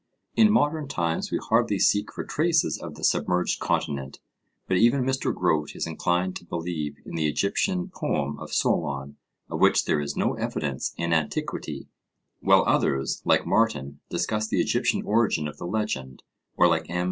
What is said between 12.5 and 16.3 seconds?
others, like Martin, discuss the Egyptian origin of the legend,